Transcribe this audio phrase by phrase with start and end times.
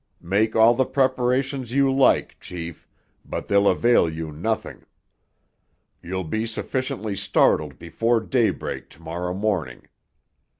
[0.23, 2.87] Make all the preparations you like, chief,
[3.23, 4.87] but they'll avail you nothing.
[6.01, 9.87] You'll be sufficiently startled before daybreak to morrow morning.